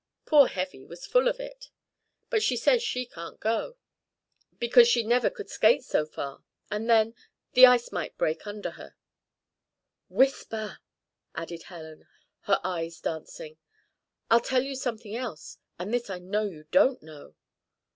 [0.25, 1.69] Poor Heavy was full of it;
[2.31, 3.77] but she says she can't go
[4.57, 6.43] because she never could skate so far.
[6.71, 7.13] And then
[7.53, 8.95] the ice might break under her."
[10.09, 10.79] "Whisper!"
[11.35, 12.07] added Helen,
[12.45, 13.57] her eyes dancing.
[14.27, 17.35] "I'll tell you something else and this I know you don't know!"